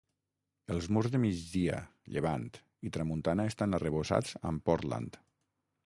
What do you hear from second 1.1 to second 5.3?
de migdia, llevant i tramuntana estan arrebossats amb Portland.